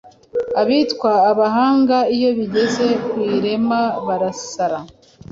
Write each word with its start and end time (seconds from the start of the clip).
Abitwa 0.61 1.11
abahanga 1.31 1.97
iyo 2.15 2.29
bigeze 2.37 2.85
ku 3.07 3.17
iremwa 3.37 3.81
barasara 4.05 4.79